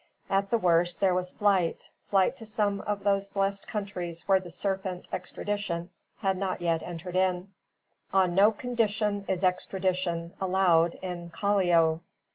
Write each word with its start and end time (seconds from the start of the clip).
At 0.31 0.49
the 0.49 0.57
worst, 0.57 0.99
there 0.99 1.13
was 1.13 1.29
flight, 1.31 1.87
flight 2.09 2.35
to 2.37 2.45
some 2.47 2.81
of 2.87 3.03
those 3.03 3.29
blest 3.29 3.67
countries 3.67 4.27
where 4.27 4.39
the 4.39 4.49
serpent, 4.49 5.07
extradition, 5.13 5.91
has 6.21 6.35
not 6.35 6.59
yet 6.59 6.81
entered 6.81 7.15
in. 7.15 7.53
On 8.11 8.33
no 8.33 8.51
condition 8.51 9.25
is 9.27 9.43
extradition 9.43 10.33
Allowed 10.41 10.95
in 11.03 11.29
Callao! 11.29 12.01